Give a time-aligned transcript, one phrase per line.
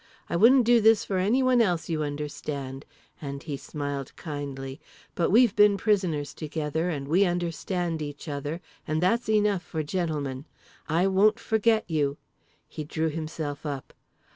[0.31, 2.85] I wouldn't do this for anyone else, you understand,"
[3.21, 4.81] and he smiled kindly;
[5.13, 10.45] "but we've been prisoners together, and we understand each other, and that's enough for gentlemen.
[10.89, 12.17] I won't forget you."
[12.67, 13.93] He drew himself up.